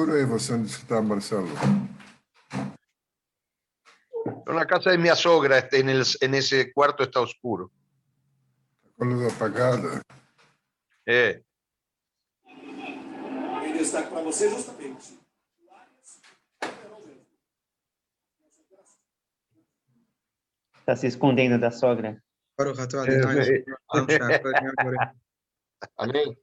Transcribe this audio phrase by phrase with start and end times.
[0.00, 1.48] aí você onde está, Marcelo?
[4.38, 7.70] Estou na casa de minha sogra, en, el, en ese cuarto está oscuro.
[8.96, 10.02] Com a luz apagada.
[11.06, 11.42] É.
[13.66, 15.18] Em destaque para você, justamente.
[20.80, 22.22] Está se escondendo da sogra.
[22.58, 25.12] Baruch Shah, Baruch Yahweh.
[25.96, 26.36] Amém.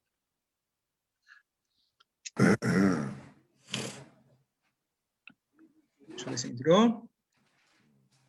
[6.22, 7.10] Deixa eu ver se entrou.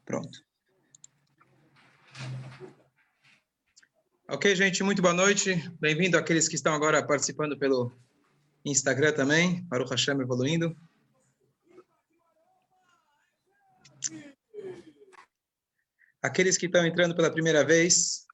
[0.07, 0.43] Pronto.
[4.29, 5.57] Ok, gente, muito boa noite.
[5.79, 7.93] Bem-vindo àqueles que estão agora participando pelo
[8.65, 9.63] Instagram também.
[9.65, 10.75] Baruch Hashem evoluindo.
[16.23, 18.27] Aqueles que estão entrando pela primeira vez,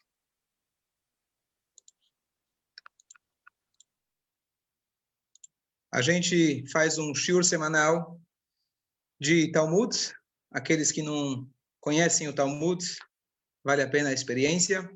[5.90, 8.20] a gente faz um shiur semanal
[9.20, 9.96] de Talmud.
[10.50, 11.48] Aqueles que não
[11.80, 12.84] conhecem o Talmud,
[13.64, 14.90] vale a pena a experiência.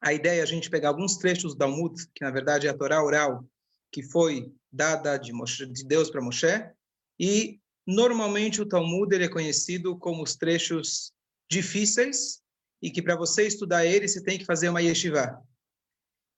[0.00, 2.76] A ideia é a gente pegar alguns trechos do Talmud, que na verdade é a
[2.76, 3.44] Torá oral,
[3.92, 6.70] que foi dada de, Moshe, de Deus para Moshe,
[7.18, 11.12] e normalmente o Talmud ele é conhecido como os trechos
[11.50, 12.40] difíceis
[12.82, 15.42] e que para você estudar ele você tem que fazer uma yeshiva.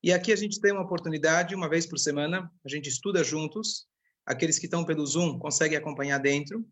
[0.02, 3.86] E aqui a gente tem uma oportunidade, uma vez por semana, a gente estuda juntos.
[4.26, 6.66] Aqueles que estão pelo Zoom conseguem acompanhar dentro.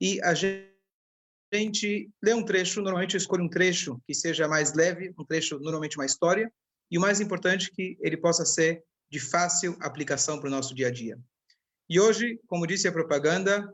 [0.00, 5.12] E a gente lê um trecho, normalmente eu escolho um trecho que seja mais leve,
[5.18, 6.52] um trecho normalmente uma história,
[6.90, 10.88] e o mais importante que ele possa ser de fácil aplicação para o nosso dia
[10.88, 11.18] a dia.
[11.88, 13.72] E hoje, como disse a propaganda,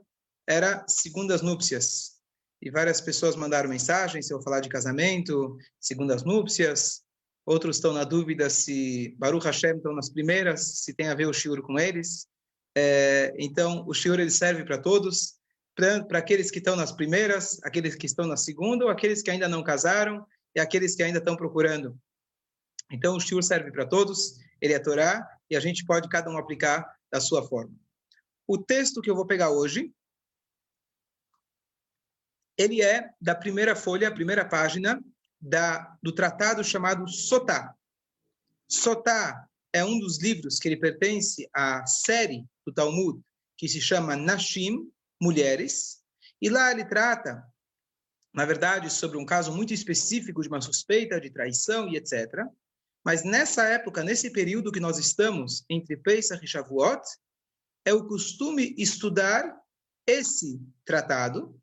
[0.49, 2.19] era segundas núpcias.
[2.63, 7.03] E várias pessoas mandaram mensagens se eu falar de casamento, segundas núpcias,
[7.51, 11.33] Outros estão na dúvida se Baruch Hashem estão nas primeiras, se tem a ver o
[11.33, 12.29] shiur com eles.
[12.77, 15.39] É, então, o shiur ele serve para todos,
[15.75, 19.49] para aqueles que estão nas primeiras, aqueles que estão na segunda, ou aqueles que ainda
[19.49, 21.99] não casaram e aqueles que ainda estão procurando.
[22.91, 26.37] Então, o shiur serve para todos, ele é Torá, e a gente pode cada um
[26.37, 27.75] aplicar da sua forma.
[28.47, 29.93] O texto que eu vou pegar hoje,
[32.59, 35.03] ele é da primeira folha, a primeira página,
[35.41, 37.75] da, do tratado chamado Sotá.
[38.69, 43.21] Sotá é um dos livros que ele pertence à série do Talmud,
[43.57, 46.01] que se chama Nashim, Mulheres,
[46.41, 47.45] e lá ele trata,
[48.33, 52.47] na verdade, sobre um caso muito específico de uma suspeita de traição e etc.
[53.05, 57.03] Mas nessa época, nesse período que nós estamos, entre Pesach e Shavuot,
[57.85, 59.55] é o costume estudar
[60.07, 61.61] esse tratado,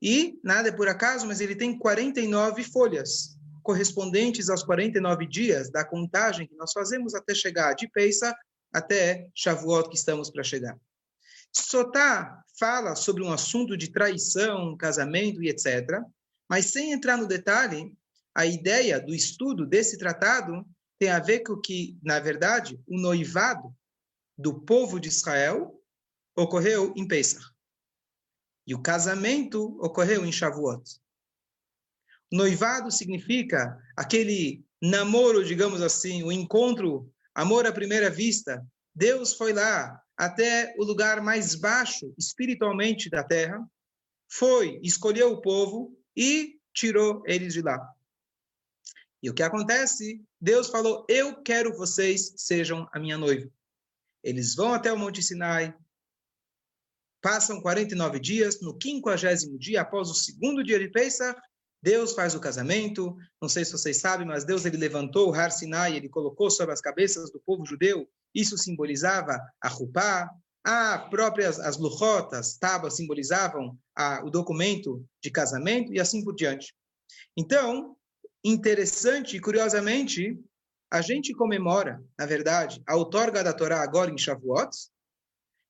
[0.00, 5.84] e nada é por acaso, mas ele tem 49 folhas, correspondentes aos 49 dias da
[5.84, 8.34] contagem que nós fazemos até chegar de Peisa
[8.72, 10.78] até Shavuot que estamos para chegar.
[11.52, 16.02] Sotá fala sobre um assunto de traição, casamento e etc.
[16.48, 17.92] Mas sem entrar no detalhe,
[18.34, 20.66] a ideia do estudo desse tratado
[20.98, 23.74] tem a ver com que, na verdade, o noivado
[24.36, 25.82] do povo de Israel
[26.36, 27.44] ocorreu em Pesach.
[28.66, 30.82] E o casamento ocorreu em Shavuot.
[32.30, 38.66] Noivado significa aquele namoro, digamos assim, o encontro, amor à primeira vista.
[38.94, 43.62] Deus foi lá até o lugar mais baixo espiritualmente da terra,
[44.28, 47.78] foi, escolheu o povo e tirou eles de lá.
[49.22, 50.24] E o que acontece?
[50.40, 53.50] Deus falou: Eu quero vocês sejam a minha noiva.
[54.22, 55.74] Eles vão até o Monte Sinai,
[57.26, 61.36] Passam 49 dias, no 50 dia, após o segundo dia de Pesach,
[61.86, 63.16] Deus faz o casamento.
[63.40, 66.74] Não sei se vocês sabem, mas Deus ele levantou o Har Sinai, ele colocou sobre
[66.74, 68.08] as cabeças do povo judeu.
[68.34, 70.28] Isso simbolizava a Rupá,
[70.64, 76.74] a próprias as luchotas, tábuas simbolizavam a, o documento de casamento e assim por diante.
[77.36, 77.96] Então,
[78.42, 80.36] interessante e curiosamente,
[80.90, 84.76] a gente comemora, na verdade, a outorga da Torá agora em Shavuot,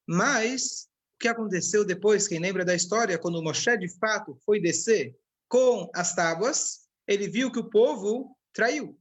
[0.08, 5.14] mas o que aconteceu depois, quem lembra da história, quando Moshe de fato foi descer
[5.48, 8.98] com as tábuas, ele viu que o povo traiu.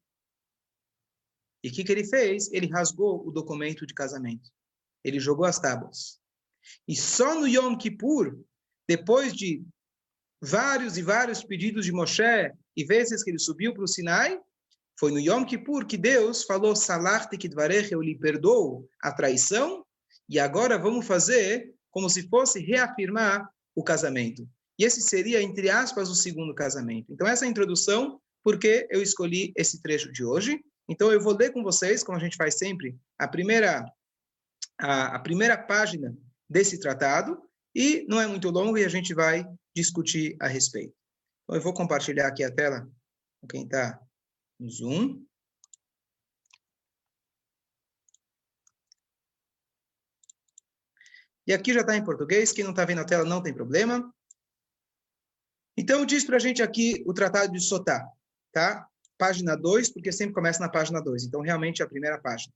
[1.64, 2.52] E o que, que ele fez?
[2.52, 4.52] Ele rasgou o documento de casamento.
[5.04, 6.20] Ele jogou as tábuas.
[6.88, 8.40] E só no Yom Kippur,
[8.88, 9.64] depois de
[10.42, 14.40] vários e vários pedidos de Moshe e vezes que ele subiu para o Sinai,
[15.00, 19.86] foi no Yom Kippur que Deus falou, Salachti Kidvarech, eu lhe perdoo a traição,
[20.30, 24.48] e agora vamos fazer como se fosse reafirmar o casamento.
[24.78, 27.12] E esse seria, entre aspas, o segundo casamento.
[27.12, 30.64] Então, essa é a introdução, porque eu escolhi esse trecho de hoje.
[30.90, 33.86] Então, eu vou ler com vocês, como a gente faz sempre, a primeira,
[34.80, 36.16] a, a primeira página
[36.50, 37.42] desse tratado
[37.74, 39.46] e não é muito longo e a gente vai
[39.76, 40.94] discutir a respeito.
[41.44, 42.88] Então, eu vou compartilhar aqui a tela
[43.42, 44.00] com quem está
[44.60, 45.26] no Zoom.
[51.48, 54.12] E aqui já está em português, quem não está vendo a tela não tem problema.
[55.78, 58.08] Então, diz para a gente aqui o Tratado de Sotá,
[58.54, 58.88] tá?
[59.18, 61.26] Página 2, porque sempre começa na página 2.
[61.26, 62.54] Então, realmente é a primeira página.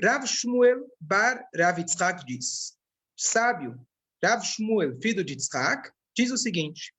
[0.00, 2.76] Rav Shmuel Bar Rav Yitzhak diz,
[3.16, 3.80] sábio,
[4.22, 6.92] Rav Shmuel, filho de Yitzhak, diz o seguinte,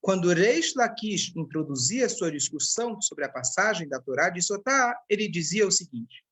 [0.00, 5.66] quando Reish Lakish introduzia sua discussão sobre a passagem da Torá de Sotá, ele dizia
[5.66, 6.24] o seguinte,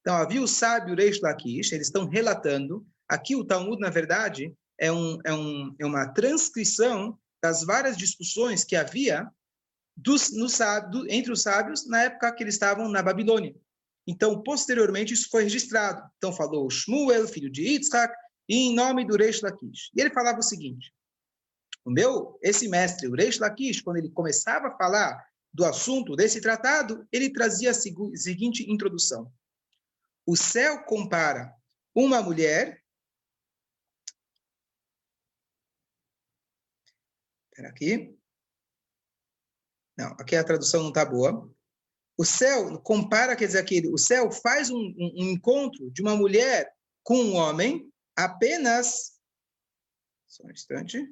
[0.00, 4.92] então havia o sábio Reish Lakish, eles estão relatando, aqui o Talmud, na verdade, é,
[4.92, 9.30] um, é, um, é uma transcrição das várias discussões que havia
[9.96, 10.46] dos, no,
[10.90, 13.54] do, entre os sábios na época que eles estavam na Babilônia.
[14.06, 16.02] Então, posteriormente, isso foi registrado.
[16.16, 18.14] Então, falou Shmuel, filho de Yitzhak,
[18.48, 19.90] em nome do Reish Lakish.
[19.94, 20.92] E ele falava o seguinte,
[21.84, 26.40] o meu, esse mestre, o Reish Lakish, quando ele começava a falar do assunto desse
[26.40, 29.32] tratado, ele trazia a seguinte introdução.
[30.26, 31.52] O céu compara
[31.94, 32.82] uma mulher
[37.56, 38.14] Espera aqui.
[39.96, 41.50] Não, aqui a tradução não está boa.
[42.14, 46.14] O céu compara, quer dizer, aquele, o céu faz um, um, um encontro de uma
[46.14, 46.70] mulher
[47.02, 49.18] com um homem apenas.
[50.26, 51.02] Só um instante.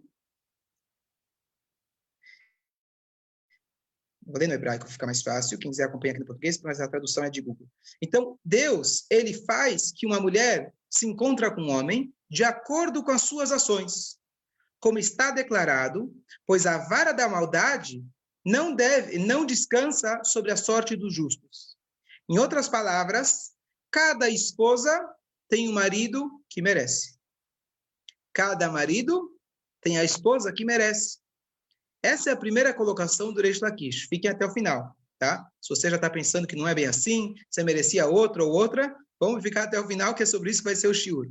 [4.26, 5.58] Vou ler no hebraico, fica mais fácil.
[5.58, 7.70] Quem quiser acompanhar aqui no português, mas a tradução é de Google.
[8.02, 13.12] Então, Deus, ele faz que uma mulher se encontra com um homem de acordo com
[13.12, 14.22] as suas ações
[14.84, 16.14] como está declarado,
[16.46, 18.04] pois a vara da maldade
[18.44, 21.78] não deve, não descansa sobre a sorte dos justos.
[22.28, 23.52] Em outras palavras,
[23.90, 24.92] cada esposa
[25.48, 27.18] tem um marido que merece.
[28.30, 29.34] Cada marido
[29.80, 31.18] tem a esposa que merece.
[32.02, 34.06] Essa é a primeira colocação do Reish Lakish.
[34.10, 35.50] Fiquem até o final, tá?
[35.62, 38.94] Se você já está pensando que não é bem assim, você merecia outra ou outra,
[39.18, 41.26] vamos ficar até o final, que é sobre isso que vai ser o shiur.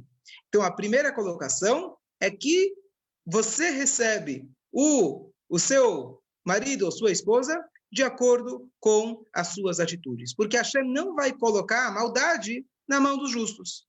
[0.50, 2.81] Então, a primeira colocação é que
[3.25, 10.33] você recebe o, o seu marido ou sua esposa de acordo com as suas atitudes.
[10.35, 13.87] Porque Hashem não vai colocar a maldade na mão dos justos.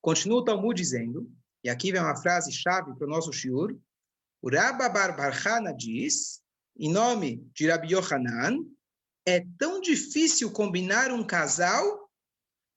[0.00, 1.30] Continua o Talmud dizendo,
[1.64, 3.76] e aqui vem uma frase chave para o nosso shiur,
[4.42, 6.42] o Rabba Bar Barhana diz,
[6.76, 8.58] em nome de Rabbi Yohanan,
[9.24, 12.10] é tão difícil combinar um casal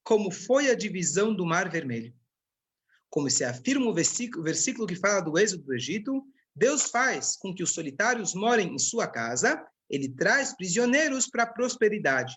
[0.04, 2.14] como foi a divisão do Mar Vermelho
[3.10, 6.24] como se afirma o versículo, versículo que fala do êxodo do Egito,
[6.56, 11.54] Deus faz com que os solitários morem em sua casa, ele traz prisioneiros para a
[11.54, 12.36] prosperidade.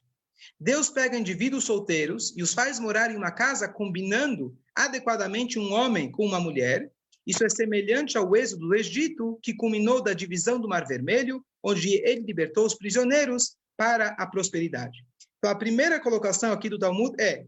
[0.59, 6.11] Deus pega indivíduos solteiros e os faz morar em uma casa combinando adequadamente um homem
[6.11, 6.91] com uma mulher.
[7.27, 11.95] Isso é semelhante ao êxodo do Egito, que culminou da divisão do Mar Vermelho, onde
[12.05, 15.05] ele libertou os prisioneiros para a prosperidade.
[15.39, 17.47] Então, a primeira colocação aqui do Talmud é: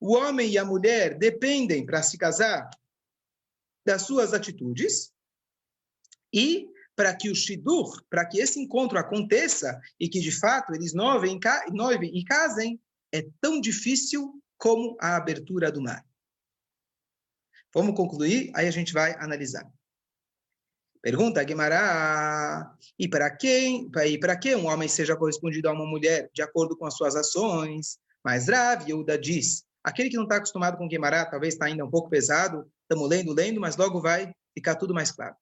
[0.00, 2.68] o homem e a mulher dependem para se casar
[3.84, 5.12] das suas atitudes
[6.32, 10.94] e para que o shidur, para que esse encontro aconteça e que de fato eles
[10.94, 11.38] noivem,
[11.72, 12.80] noivem e casem,
[13.12, 16.04] é tão difícil como a abertura do mar.
[17.74, 19.68] Vamos concluir, aí a gente vai analisar.
[21.02, 26.40] Pergunta Guimará, e para quem, para que um homem seja correspondido a uma mulher de
[26.40, 27.98] acordo com as suas ações?
[28.24, 31.90] Mas Rav Yehuda diz, Aquele que não está acostumado com Guimarães, talvez está ainda um
[31.90, 35.36] pouco pesado, estamos lendo, lendo, mas logo vai ficar tudo mais claro.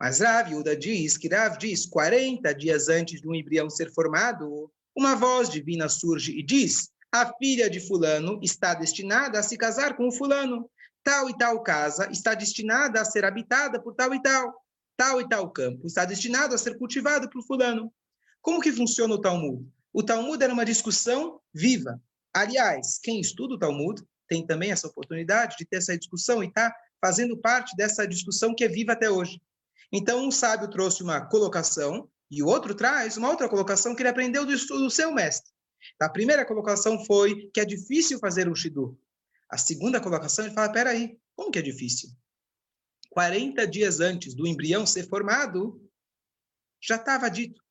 [0.00, 4.70] Mas Rav Yuda diz que Rav diz, 40 dias antes de um embrião ser formado,
[4.96, 9.96] uma voz divina surge e diz, a filha de fulano está destinada a se casar
[9.96, 10.70] com o fulano.
[11.02, 14.54] Tal e tal casa está destinada a ser habitada por tal e tal.
[14.96, 17.92] Tal e tal campo está destinado a ser cultivado por fulano.
[18.42, 19.66] Como que funciona o Talmud?
[19.92, 22.00] O Talmud era uma discussão viva.
[22.34, 26.74] Aliás, quem estuda o Talmud tem também essa oportunidade de ter essa discussão e está
[27.00, 29.40] fazendo parte dessa discussão que é viva até hoje.
[29.92, 34.10] Então, um sábio trouxe uma colocação e o outro traz uma outra colocação que ele
[34.10, 35.50] aprendeu do estudo do seu mestre.
[36.00, 38.96] A primeira colocação foi que é difícil fazer um shidur.
[39.50, 42.10] A segunda colocação, ele fala, peraí, como que é difícil?
[43.10, 45.82] 40 dias antes do embrião ser formado,
[46.82, 47.62] já estava dito.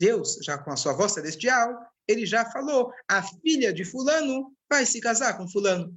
[0.00, 1.74] Deus, já com a sua voz celestial,
[2.08, 5.94] ele já falou, a filha de fulano vai se casar com fulano.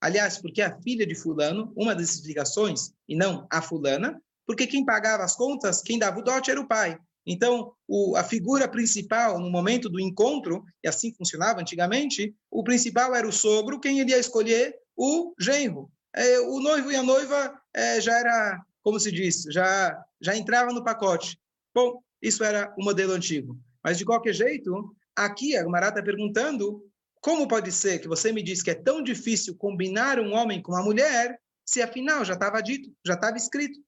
[0.00, 4.84] Aliás, porque a filha de fulano, uma das explicações, e não a fulana, porque quem
[4.84, 6.98] pagava as contas, quem dava o dote era o pai.
[7.26, 13.14] Então, o, a figura principal no momento do encontro, e assim funcionava antigamente, o principal
[13.14, 15.90] era o sogro, quem iria escolher o genro.
[16.14, 20.72] é, o noivo e a noiva é, já era, como se diz, já, já entrava
[20.72, 21.38] no pacote.
[21.74, 23.58] Bom, isso era o modelo antigo.
[23.82, 26.86] Mas, de qualquer jeito, aqui a Gumara está perguntando
[27.20, 30.72] como pode ser que você me diz que é tão difícil combinar um homem com
[30.72, 33.80] uma mulher, se afinal já estava dito, já estava escrito?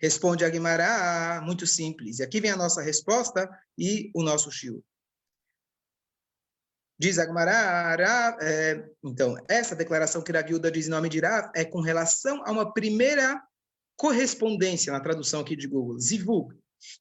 [0.00, 2.18] Responde a Guimará, muito simples.
[2.18, 4.82] E aqui vem a nossa resposta e o nosso shiur.
[6.98, 11.64] Diz a é, então, essa declaração que a viúva diz em nome de Rav é
[11.64, 13.40] com relação a uma primeira
[13.96, 16.52] correspondência na tradução aqui de Google, zivug.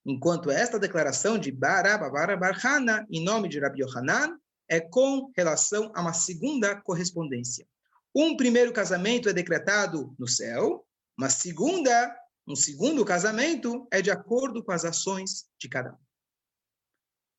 [0.06, 4.38] Enquanto esta declaração de Barababara Barhana, em nome de Rabi Yohanan,
[4.70, 7.66] é com relação a uma segunda correspondência.
[8.16, 10.86] Um primeiro casamento é decretado no céu,
[11.18, 12.16] uma segunda
[12.48, 15.98] um segundo casamento é de acordo com as ações de cada um.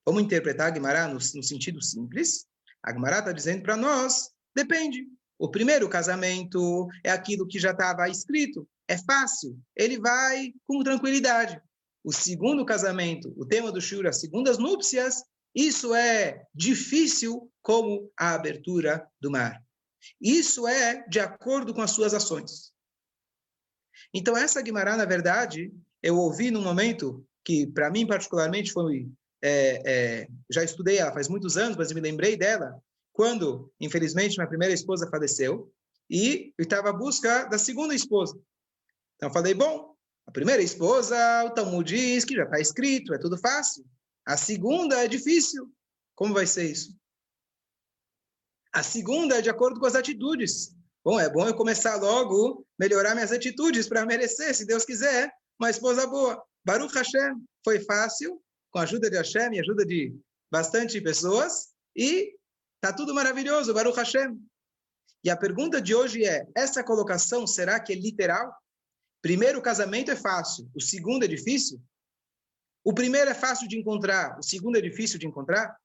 [0.07, 2.47] Vamos interpretar a Guimará no, no sentido simples.
[2.83, 5.07] A Guimará está dizendo para nós, depende.
[5.39, 11.59] O primeiro casamento é aquilo que já estava escrito, é fácil, ele vai com tranquilidade.
[12.05, 15.23] O segundo casamento, o tema do Shura, as segundas núpcias,
[15.55, 19.63] isso é difícil como a abertura do mar.
[20.21, 22.73] Isso é de acordo com as suas ações.
[24.15, 29.09] Então, essa Guimará, na verdade, eu ouvi num momento que, para mim, particularmente, foi.
[29.41, 34.49] É, é, já estudei ela faz muitos anos, mas me lembrei dela quando, infelizmente, minha
[34.49, 35.73] primeira esposa faleceu
[36.11, 38.41] e eu estava à busca da segunda esposa.
[39.17, 39.95] Então, falei: bom,
[40.29, 41.17] a primeira esposa,
[41.47, 43.83] o Talmud diz que já está escrito, é tudo fácil.
[44.27, 45.73] A segunda é difícil.
[46.15, 46.95] Como vai ser isso?
[48.75, 50.77] A segunda é de acordo com as atitudes.
[51.03, 55.71] Bom, é bom eu começar logo, melhorar minhas atitudes para merecer, se Deus quiser, uma
[55.71, 56.45] esposa boa.
[56.63, 58.39] Baruch Hashem, foi fácil,
[58.71, 60.15] com a ajuda de Hashem e ajuda de
[60.53, 62.35] bastante pessoas, e
[62.83, 64.39] tá tudo maravilhoso, Baruch Hashem.
[65.25, 68.53] E a pergunta de hoje é: essa colocação será que é literal?
[69.21, 71.81] Primeiro, o casamento é fácil, o segundo é difícil?
[72.85, 75.77] O primeiro é fácil de encontrar, o segundo é difícil de encontrar?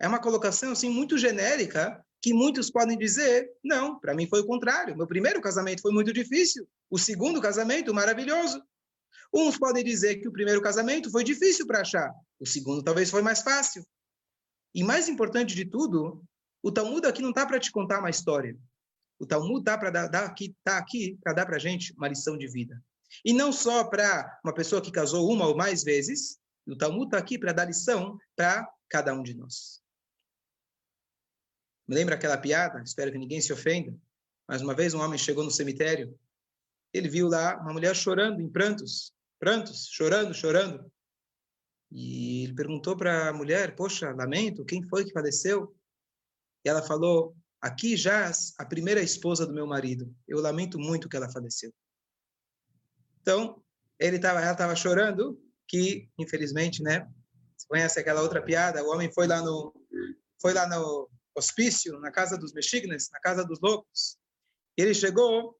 [0.00, 4.46] É uma colocação assim muito genérica que muitos podem dizer, não, para mim foi o
[4.46, 4.96] contrário.
[4.96, 8.62] Meu primeiro casamento foi muito difícil, o segundo casamento maravilhoso.
[9.32, 13.20] Uns podem dizer que o primeiro casamento foi difícil para achar, o segundo talvez foi
[13.20, 13.84] mais fácil.
[14.74, 16.24] E mais importante de tudo,
[16.62, 18.56] o Talmud aqui não está para te contar uma história.
[19.24, 22.36] O Talmud está para dar, dar aqui, tá aqui para dar para gente uma lição
[22.36, 22.78] de vida.
[23.24, 26.38] E não só para uma pessoa que casou uma ou mais vezes.
[26.66, 29.82] O Talmud está aqui para dar lição para cada um de nós.
[31.88, 32.82] Me lembra aquela piada?
[32.82, 33.96] Espero que ninguém se ofenda.
[34.46, 36.18] Mas uma vez um homem chegou no cemitério.
[36.92, 40.92] Ele viu lá uma mulher chorando em prantos, prantos, chorando, chorando.
[41.90, 45.74] E ele perguntou para a mulher: Poxa, lamento, quem foi que faleceu?
[46.62, 50.14] E ela falou: Aqui jaz a primeira esposa do meu marido.
[50.28, 51.72] Eu lamento muito que ela faleceu.
[53.22, 53.64] Então,
[53.98, 57.10] ele tava, ela estava chorando, que infelizmente, né?
[57.56, 58.84] Você conhece aquela outra piada?
[58.84, 59.74] O homem foi lá no,
[60.38, 64.18] foi lá no, hospício, na casa dos mexignes, na casa dos loucos.
[64.76, 65.58] Ele chegou,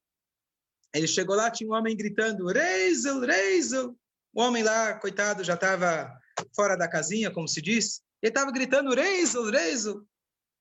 [0.94, 3.98] ele chegou lá, tinha um homem gritando, Reizel, Reizel.
[4.34, 6.14] O homem lá, coitado, já estava
[6.54, 8.02] fora da casinha, como se diz.
[8.20, 10.06] Ele estava gritando, Reizel, Reizel.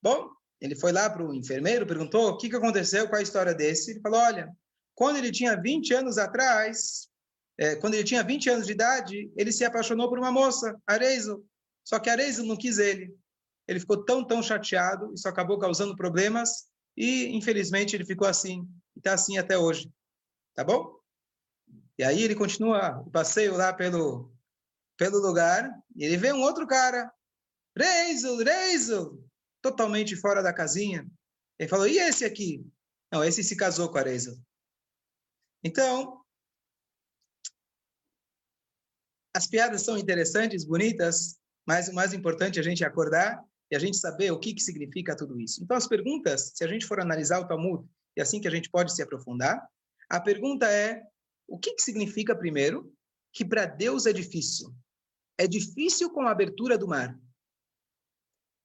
[0.02, 0.30] Bom,
[0.64, 3.92] ele foi lá para o enfermeiro, perguntou o que, que aconteceu, qual a história desse.
[3.92, 4.50] Ele falou, olha,
[4.96, 7.08] quando ele tinha 20 anos atrás,
[7.60, 11.46] é, quando ele tinha 20 anos de idade, ele se apaixonou por uma moça, Areizel.
[11.84, 13.14] Só que Areizel não quis ele
[13.68, 19.00] ele ficou tão, tão chateado, isso acabou causando problemas, e infelizmente ele ficou assim, e
[19.00, 19.92] está assim até hoje.
[20.54, 21.00] Tá bom?
[21.98, 24.32] E aí ele continua o passeio lá pelo,
[24.98, 27.12] pelo lugar, e ele vê um outro cara,
[27.76, 29.24] Reisel, Reisel,
[29.64, 31.10] totalmente fora da casinha.
[31.58, 32.64] Ele falou, e esse aqui?
[33.12, 34.36] Não, esse se casou com a Reisel.
[35.64, 36.22] Então,
[39.34, 43.42] as piadas são interessantes, bonitas, mas o mais importante é a gente acordar
[43.72, 45.64] e a gente saber o que, que significa tudo isso.
[45.64, 48.70] Então, as perguntas, se a gente for analisar o Talmud, e assim que a gente
[48.70, 49.66] pode se aprofundar,
[50.10, 51.02] a pergunta é:
[51.48, 52.94] o que, que significa, primeiro,
[53.32, 54.76] que para Deus é difícil?
[55.38, 57.18] É difícil com a abertura do mar.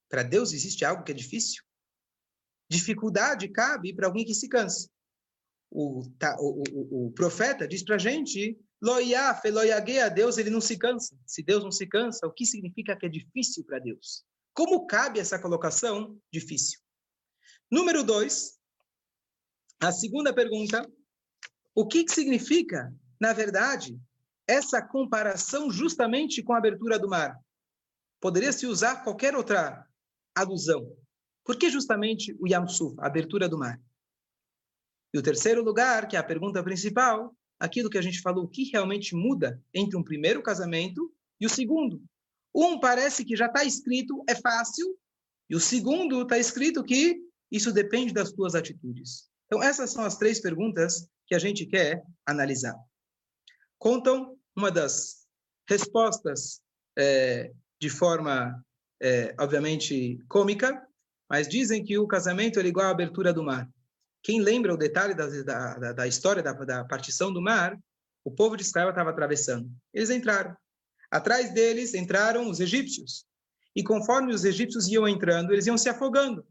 [0.09, 1.63] Para Deus existe algo que é difícil?
[2.71, 4.89] Dificuldade cabe para alguém que se cansa.
[5.71, 9.43] O, tá, o, o, o profeta diz para a gente Loiaf,
[10.03, 11.17] a Deus ele não se cansa.
[11.27, 14.25] Se Deus não se cansa, o que significa que é difícil para Deus?
[14.55, 16.19] Como cabe essa colocação?
[16.33, 16.81] Difícil.
[17.71, 18.59] Número dois,
[19.81, 20.89] a segunda pergunta:
[21.75, 24.01] o que, que significa, na verdade,
[24.47, 27.39] essa comparação justamente com a abertura do mar?
[28.21, 29.88] Poderia se usar qualquer outra
[30.41, 30.97] alusão.
[31.45, 33.81] Por que justamente o Yam Suf, a abertura do mar?
[35.13, 38.49] E o terceiro lugar, que é a pergunta principal, aquilo que a gente falou, o
[38.49, 42.03] que realmente muda entre um primeiro casamento e o segundo?
[42.55, 44.99] Um parece que já está escrito, é fácil,
[45.49, 49.29] e o segundo está escrito que isso depende das tuas atitudes.
[49.47, 52.77] Então, essas são as três perguntas que a gente quer analisar.
[53.79, 55.27] Contam uma das
[55.69, 56.61] respostas
[56.99, 58.63] é, de forma,
[59.01, 60.83] é, obviamente, cômica,
[61.29, 63.69] mas dizem que o casamento é igual à abertura do mar.
[64.23, 67.79] Quem lembra o detalhe da, da, da história da, da partição do mar,
[68.25, 69.71] o povo de Israel estava atravessando.
[69.93, 70.57] Eles entraram.
[71.11, 73.25] Atrás deles entraram os egípcios.
[73.75, 76.45] E conforme os egípcios iam entrando, eles iam se afogando.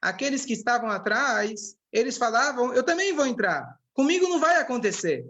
[0.00, 3.78] Aqueles que estavam atrás, eles falavam: Eu também vou entrar.
[3.92, 5.24] Comigo não vai acontecer.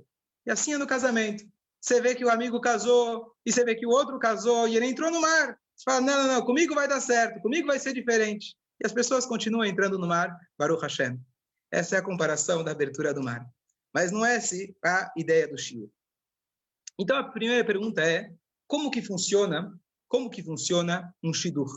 [0.46, 1.44] E assim é no casamento.
[1.80, 4.87] Você vê que o amigo casou, e você vê que o outro casou, e ele
[4.87, 5.58] entrou no mar.
[5.76, 8.57] Você fala: Não, não, não, comigo vai dar certo, comigo vai ser diferente.
[8.83, 11.21] E as pessoas continuam entrando no mar, Baruch Hashem.
[11.71, 13.47] Essa é a comparação da abertura do mar.
[13.93, 15.90] Mas não é essa a ideia do Shio.
[16.99, 18.33] Então a primeira pergunta é:
[18.66, 19.78] como que funciona?
[20.09, 21.71] Como que funciona um shidur?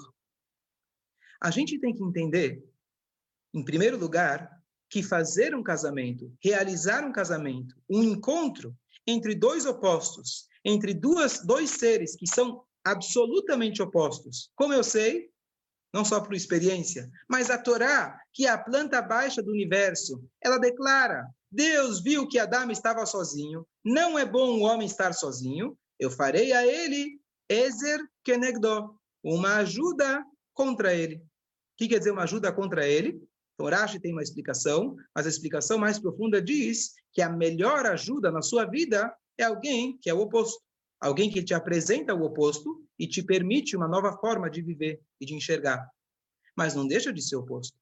[1.41, 2.63] A gente tem que entender,
[3.53, 4.51] em primeiro lugar,
[4.89, 8.75] que fazer um casamento, realizar um casamento, um encontro
[9.05, 14.51] entre dois opostos, entre duas, dois seres que são absolutamente opostos.
[14.55, 15.29] Como eu sei?
[15.93, 20.57] não só por experiência, mas a Torá, que é a planta baixa do universo, ela
[20.57, 26.11] declara: Deus viu que Adão estava sozinho, não é bom o homem estar sozinho, eu
[26.11, 31.15] farei a ele Ezer Kenegdo, uma ajuda contra ele.
[31.15, 31.21] O
[31.77, 33.21] que quer dizer uma ajuda contra ele?
[33.53, 38.31] Então, Rashi tem uma explicação, mas a explicação mais profunda diz que a melhor ajuda
[38.31, 40.61] na sua vida é alguém que é o oposto.
[40.99, 45.25] Alguém que te apresenta o oposto e te permite uma nova forma de viver e
[45.25, 45.87] de enxergar.
[46.55, 47.77] Mas não deixa de ser oposto.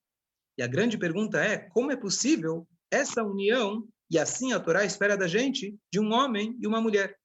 [0.58, 5.18] E a grande pergunta é: como é possível essa união, e assim a Torá espera
[5.18, 7.18] da gente, de um homem e uma mulher?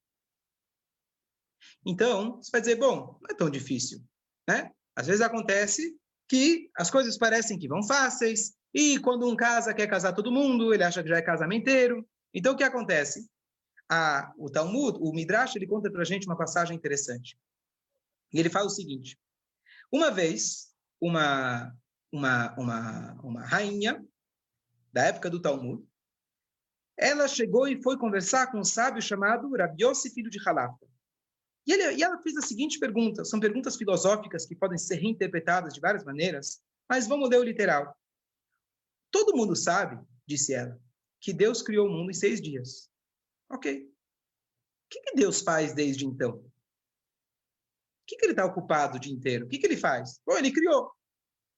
[1.85, 4.01] Então, você vai dizer: bom, não é tão difícil.
[4.49, 4.71] Né?
[4.95, 5.97] Às vezes acontece
[6.29, 10.73] que as coisas parecem que vão fáceis, e quando um casa quer casar todo mundo,
[10.73, 12.09] ele acha que já é casamenteiro.
[12.33, 13.29] Então, o que acontece?
[13.93, 17.37] A, o Talmud, o Midrash, ele conta para a gente uma passagem interessante.
[18.33, 19.19] E ele fala o seguinte:
[19.91, 21.77] uma vez, uma,
[22.13, 24.05] uma, uma, uma rainha
[24.93, 25.85] da época do Talmud,
[26.97, 30.87] ela chegou e foi conversar com um sábio chamado Rabi Yossi, filho de Halafa.
[31.67, 35.75] E, ele, e ela fez a seguinte pergunta: são perguntas filosóficas que podem ser reinterpretadas
[35.75, 37.97] de várias maneiras, mas vamos ler o literal.
[39.11, 40.79] Todo mundo sabe, disse ela,
[41.21, 42.90] que Deus criou o mundo em seis dias.
[43.51, 43.83] Ok.
[43.83, 43.91] O
[44.89, 46.51] que, que Deus faz desde então?
[48.11, 49.47] que, que ele está ocupado o dia inteiro?
[49.47, 50.21] O que, que ele faz?
[50.27, 50.91] Bom, ele criou.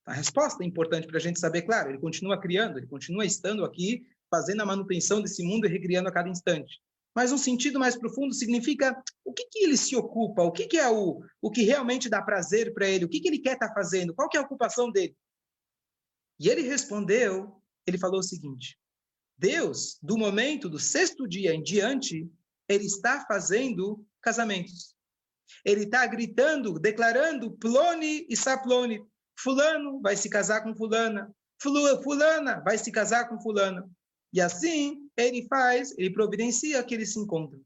[0.05, 3.65] A resposta é importante para a gente saber, claro, ele continua criando, ele continua estando
[3.65, 6.81] aqui, fazendo a manutenção desse mundo e recriando a cada instante.
[7.15, 10.77] Mas um sentido mais profundo significa o que, que ele se ocupa, o que, que
[10.77, 13.69] é o, o que realmente dá prazer para ele, o que, que ele quer estar
[13.69, 15.17] tá fazendo, qual que é a ocupação dele.
[16.39, 18.79] E ele respondeu, ele falou o seguinte,
[19.37, 22.31] Deus, do momento do sexto dia em diante,
[22.69, 24.95] ele está fazendo casamentos.
[25.65, 29.05] Ele está gritando, declarando plone e saplone.
[29.39, 31.35] Fulano vai se casar com fulana.
[31.61, 33.89] Fulana vai se casar com fulana.
[34.33, 37.61] E assim ele faz, ele providencia que eles se encontram.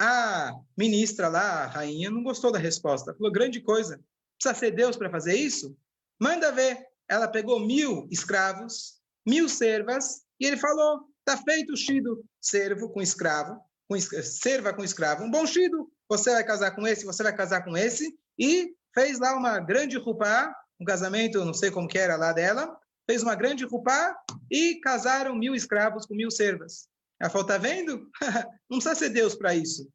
[0.00, 3.14] A ministra lá, a rainha, não gostou da resposta.
[3.14, 4.02] Falou, grande coisa.
[4.36, 5.76] Precisa ser Deus para fazer isso?
[6.20, 6.86] Manda ver.
[7.08, 13.00] Ela pegou mil escravos, mil servas, e ele falou, está feito o chido, servo com
[13.00, 17.34] escravo, com, serva com escravo, um bom chido você vai casar com esse, você vai
[17.34, 21.98] casar com esse, e fez lá uma grande rupá, um casamento, não sei como que
[21.98, 24.14] era lá dela, fez uma grande rupá
[24.50, 26.88] e casaram mil escravos com mil servas.
[27.20, 28.10] Ela falou, tá vendo?
[28.68, 29.88] não precisa ser Deus para isso.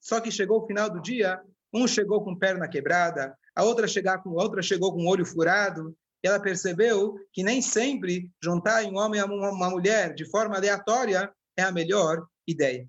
[0.00, 1.40] Só que chegou o final do dia,
[1.72, 5.96] um chegou com perna quebrada, a outra, chegar com, a outra chegou com olho furado,
[6.28, 11.62] ela percebeu que nem sempre juntar um homem e uma mulher de forma aleatória é
[11.62, 12.88] a melhor ideia.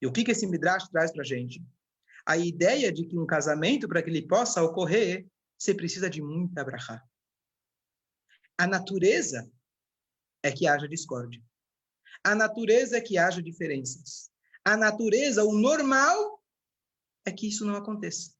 [0.00, 1.62] E o que, que esse Midrash traz para a gente?
[2.26, 5.26] A ideia de que um casamento, para que ele possa ocorrer,
[5.58, 7.02] você precisa de muita brachá.
[8.56, 9.50] A natureza
[10.42, 11.42] é que haja discórdia.
[12.24, 14.30] A natureza é que haja diferenças.
[14.64, 16.42] A natureza, o normal,
[17.24, 18.32] é que isso não aconteça.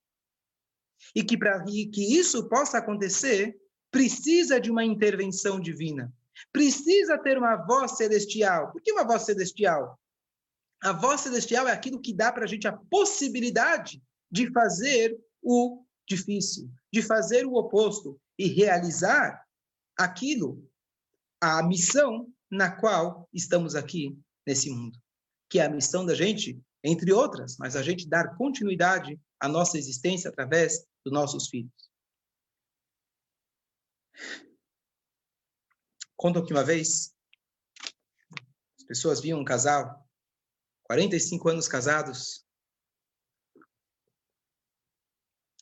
[1.14, 3.56] E que para que isso possa acontecer,
[3.90, 6.12] precisa de uma intervenção divina.
[6.52, 8.70] Precisa ter uma voz celestial.
[8.72, 9.98] Por que uma voz celestial?
[10.82, 15.82] A voz celestial é aquilo que dá para a gente a possibilidade de fazer o
[16.08, 19.44] difícil de fazer o oposto e realizar
[19.96, 20.66] aquilo,
[21.40, 24.98] a missão na qual estamos aqui nesse mundo,
[25.50, 29.76] que é a missão da gente, entre outras, mas a gente dar continuidade à nossa
[29.76, 31.87] existência através dos nossos filhos.
[36.16, 37.14] Contam que uma vez
[38.78, 40.04] as pessoas viam um casal,
[40.84, 42.46] 45 anos casados,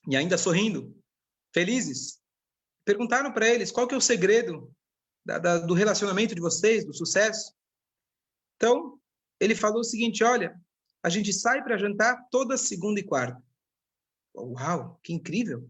[0.08, 0.96] e ainda sorrindo,
[1.52, 2.20] felizes.
[2.84, 4.72] Perguntaram para eles qual que é o segredo
[5.24, 7.52] da, da, do relacionamento de vocês, do sucesso.
[8.56, 9.00] Então,
[9.40, 10.58] ele falou o seguinte: olha,
[11.02, 13.42] a gente sai para jantar toda segunda e quarta.
[14.34, 15.68] Uau, que incrível!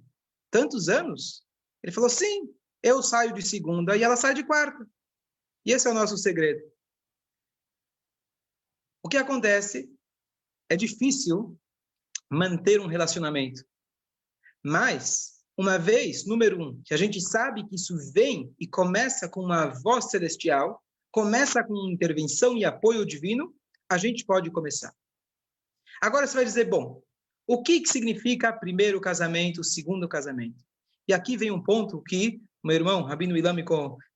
[0.50, 1.44] Tantos anos?
[1.82, 2.54] Ele falou: sim,
[2.86, 4.88] eu saio de segunda e ela sai de quarta.
[5.64, 6.62] E esse é o nosso segredo.
[9.02, 9.90] O que acontece
[10.70, 11.58] é difícil
[12.30, 13.64] manter um relacionamento.
[14.64, 19.40] Mas, uma vez, número um, que a gente sabe que isso vem e começa com
[19.40, 23.52] uma voz celestial, começa com intervenção e apoio divino,
[23.90, 24.94] a gente pode começar.
[26.00, 27.02] Agora você vai dizer, bom,
[27.48, 30.60] o que, que significa primeiro casamento, segundo casamento?
[31.08, 33.64] E aqui vem um ponto que meu irmão, Rabino Ilam, me,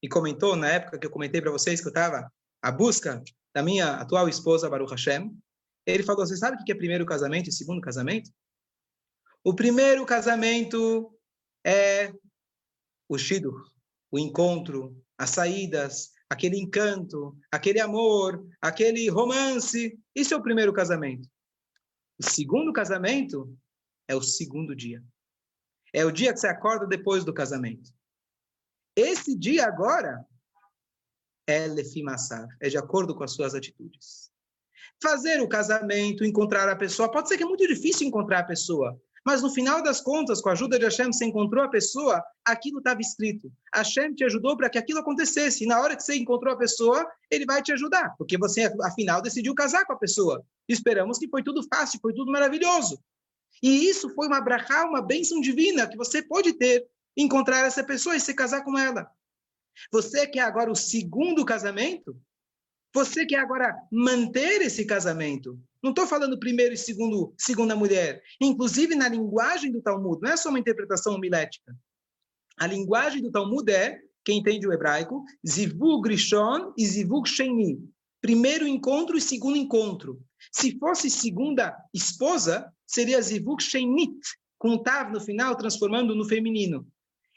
[0.02, 3.22] me comentou na época que eu comentei para vocês que eu estava à busca
[3.54, 5.32] da minha atual esposa, Baruch Hashem.
[5.86, 8.30] Ele falou: Você sabe o que é primeiro casamento e segundo casamento?
[9.44, 11.16] O primeiro casamento
[11.64, 12.12] é
[13.08, 13.70] o shidur,
[14.10, 19.98] o encontro, as saídas, aquele encanto, aquele amor, aquele romance.
[20.14, 21.28] Isso é o primeiro casamento.
[22.18, 23.56] O segundo casamento
[24.08, 25.02] é o segundo dia.
[25.92, 27.90] É o dia que você acorda depois do casamento.
[28.96, 30.24] Esse dia agora
[31.46, 34.30] é lefimassar, é de acordo com as suas atitudes.
[35.02, 39.00] Fazer o casamento, encontrar a pessoa, pode ser que é muito difícil encontrar a pessoa,
[39.24, 42.78] mas no final das contas, com a ajuda de Hashem, você encontrou a pessoa, aquilo
[42.78, 43.52] estava escrito.
[43.74, 45.64] Hashem te ajudou para que aquilo acontecesse.
[45.64, 49.20] E na hora que você encontrou a pessoa, ele vai te ajudar, porque você, afinal,
[49.20, 50.42] decidiu casar com a pessoa.
[50.68, 52.98] Esperamos que foi tudo fácil, foi tudo maravilhoso.
[53.62, 58.16] E isso foi uma brachá, uma bênção divina que você pode ter encontrar essa pessoa
[58.16, 59.10] e se casar com ela.
[59.92, 62.16] Você quer agora o segundo casamento?
[62.92, 65.58] Você quer agora manter esse casamento?
[65.82, 68.20] Não estou falando primeiro e segundo, segunda mulher.
[68.40, 71.74] Inclusive na linguagem do Talmud, não é só uma interpretação homilética.
[72.58, 77.78] A linguagem do Talmud é, quem entende o hebraico, zivug rishon e zivug sheni.
[78.20, 80.20] Primeiro encontro e segundo encontro.
[80.52, 84.18] Se fosse segunda esposa, seria zivug shenit,
[84.58, 86.86] com tav no final, transformando no feminino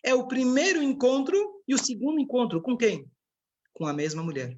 [0.03, 3.09] é o primeiro encontro e o segundo encontro com quem?
[3.73, 4.57] Com a mesma mulher.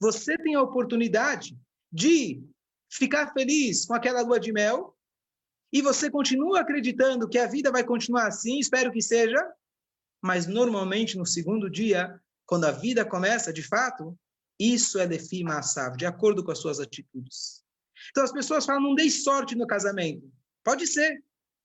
[0.00, 1.58] Você tem a oportunidade
[1.90, 2.44] de
[2.90, 4.96] ficar feliz com aquela lua de mel
[5.72, 9.38] e você continua acreditando que a vida vai continuar assim, espero que seja,
[10.22, 14.16] mas normalmente no segundo dia, quando a vida começa de fato,
[14.58, 17.64] isso é defima assav, de acordo com as suas atitudes.
[18.10, 20.30] Então as pessoas falam, não dei sorte no casamento.
[20.62, 21.22] Pode ser,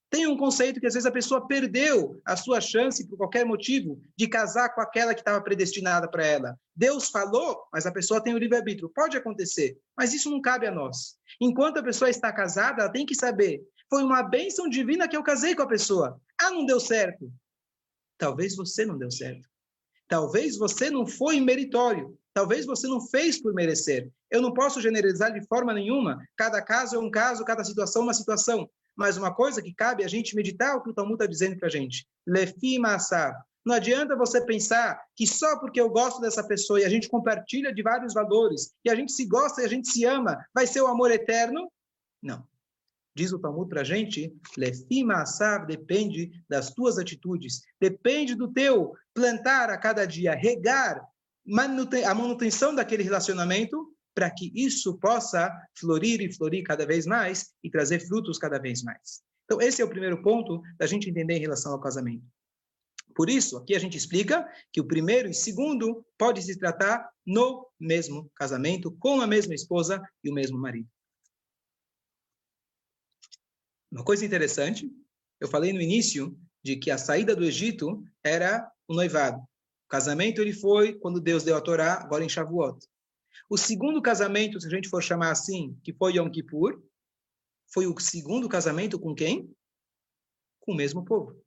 [0.10, 4.02] tem um conceito que às vezes a pessoa perdeu a sua chance, por qualquer motivo,
[4.18, 6.60] de casar com aquela que estava predestinada para ela.
[6.76, 8.90] Deus falou, mas a pessoa tem o livre-arbítrio.
[8.90, 11.16] Pode acontecer, mas isso não cabe a nós.
[11.40, 15.24] Enquanto a pessoa está casada, ela tem que saber: foi uma bênção divina que eu
[15.24, 16.20] casei com a pessoa.
[16.42, 17.32] Ah, não deu certo.
[18.18, 19.48] Talvez você não deu certo.
[20.08, 22.18] Talvez você não foi meritório.
[22.34, 24.10] Talvez você não fez por merecer.
[24.32, 26.20] Eu não posso generalizar de forma nenhuma.
[26.36, 28.70] Cada caso é um caso, cada situação é uma situação.
[29.00, 31.70] Mas uma coisa que cabe a gente meditar o que o Talmud está dizendo para
[31.70, 32.06] a gente.
[32.28, 33.34] Lefi Massar.
[33.66, 37.74] Não adianta você pensar que só porque eu gosto dessa pessoa e a gente compartilha
[37.74, 40.82] de vários valores, e a gente se gosta e a gente se ama, vai ser
[40.82, 41.72] o amor eterno?
[42.22, 42.46] Não.
[43.16, 48.94] Diz o Talmud para a gente, Lefi Massar depende das tuas atitudes, depende do teu
[49.14, 51.02] plantar a cada dia, regar,
[52.06, 57.70] a manutenção daquele relacionamento, para que isso possa florir e florir cada vez mais e
[57.70, 59.22] trazer frutos cada vez mais.
[59.46, 62.26] Então, esse é o primeiro ponto da gente entender em relação ao casamento.
[63.16, 67.68] Por isso, aqui a gente explica que o primeiro e segundo pode se tratar no
[67.80, 70.88] mesmo casamento, com a mesma esposa e o mesmo marido.
[73.92, 74.90] Uma coisa interessante,
[75.42, 79.40] eu falei no início de que a saída do Egito era o noivado.
[79.40, 82.78] O casamento ele foi quando Deus deu a Torá, agora em Shavuot.
[83.50, 86.82] O segundo casamento, se a gente for chamar assim, que foi Yom Kippur,
[87.74, 89.54] foi o segundo casamento com quem?
[90.60, 91.40] Com o mesmo povo.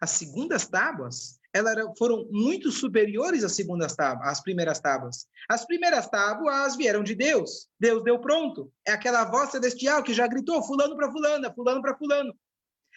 [0.00, 5.26] As segundas tábuas, elas foram muito superiores às segundas tábuas, às primeiras tábuas.
[5.48, 7.68] As primeiras tábuas vieram de Deus.
[7.78, 8.72] Deus deu pronto.
[8.86, 12.34] É aquela voz celestial que já gritou fulano para fulana, fulano para fulano.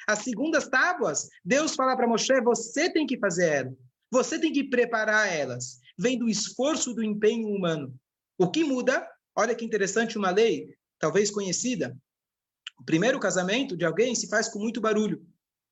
[0.07, 3.73] As segundas tábuas, Deus fala para Moshe, você tem que fazer elas.
[4.11, 5.79] Você tem que preparar elas.
[5.97, 7.93] Vem do esforço do empenho humano.
[8.37, 9.07] O que muda?
[9.35, 11.95] Olha que interessante uma lei, talvez conhecida.
[12.79, 15.25] O primeiro casamento de alguém se faz com muito barulho,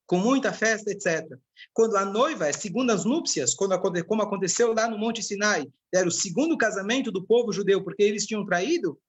[0.06, 1.26] com muita festa, etc.
[1.74, 6.12] Quando a noiva é segundas núpcias, quando, como aconteceu lá no Monte Sinai, era o
[6.12, 9.00] segundo casamento do povo judeu, porque eles tinham traído,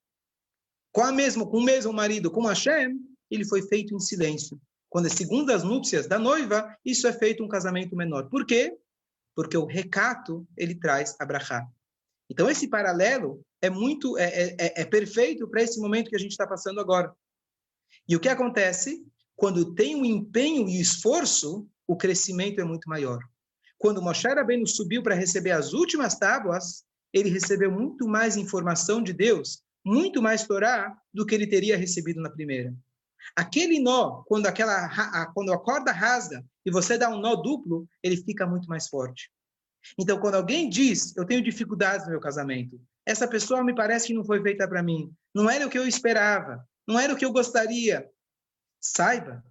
[0.92, 2.98] com, a mesmo, com o mesmo marido, com Hashem,
[3.30, 4.60] ele foi feito em silêncio.
[4.90, 8.28] Quando é segundas núpcias da noiva, isso é feito um casamento menor.
[8.28, 8.76] Por quê?
[9.34, 11.66] Porque o recato, ele traz a brachá.
[12.30, 16.18] Então, esse paralelo é muito, é, é, é, é perfeito para esse momento que a
[16.18, 17.12] gente está passando agora.
[18.08, 19.06] E o que acontece?
[19.36, 23.20] Quando tem o empenho e o esforço, o crescimento é muito maior.
[23.78, 29.12] Quando Moshe Rabbeinu subiu para receber as últimas tábuas, ele recebeu muito mais informação de
[29.12, 32.74] Deus, muito mais Torá do que ele teria recebido na primeira.
[33.36, 38.16] Aquele nó, quando, aquela, quando a corda rasga e você dá um nó duplo, ele
[38.16, 39.30] fica muito mais forte.
[39.98, 44.14] Então, quando alguém diz, eu tenho dificuldades no meu casamento, essa pessoa me parece que
[44.14, 47.24] não foi feita para mim, não era o que eu esperava, não era o que
[47.24, 48.08] eu gostaria.
[48.80, 49.44] Saiba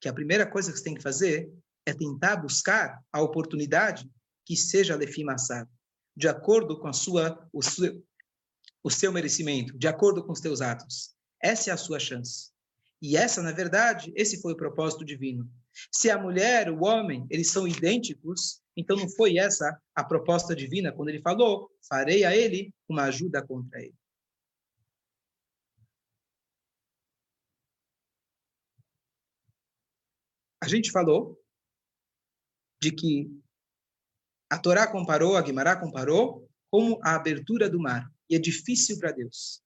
[0.00, 1.52] que a primeira coisa que você tem que fazer
[1.86, 4.10] é tentar buscar a oportunidade
[4.44, 5.68] que seja Lefim Assad,
[6.16, 8.04] de acordo com a sua, o, seu,
[8.82, 11.14] o seu merecimento, de acordo com os teus atos.
[11.42, 12.51] Essa é a sua chance.
[13.02, 15.50] E essa, na verdade, esse foi o propósito divino.
[15.90, 20.92] Se a mulher, o homem, eles são idênticos, então não foi essa a proposta divina
[20.92, 23.94] quando ele falou: farei a ele uma ajuda contra ele.
[30.62, 31.36] A gente falou
[32.80, 33.28] de que
[34.48, 38.08] a Torá comparou, a Guimará comparou, como a abertura do mar.
[38.30, 39.60] E é difícil para Deus.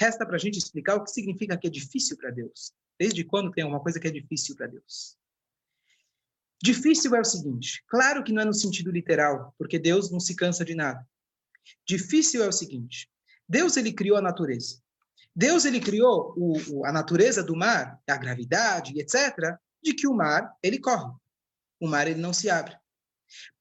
[0.00, 2.72] Resta para a gente explicar o que significa que é difícil para Deus.
[2.98, 5.16] Desde quando tem alguma coisa que é difícil para Deus?
[6.62, 10.34] Difícil é o seguinte: claro que não é no sentido literal, porque Deus não se
[10.34, 11.06] cansa de nada.
[11.86, 13.10] Difícil é o seguinte:
[13.48, 14.80] Deus ele criou a natureza.
[15.36, 20.14] Deus ele criou o, o, a natureza do mar, a gravidade, etc de que o
[20.14, 21.12] mar ele corre.
[21.80, 22.76] O mar ele não se abre.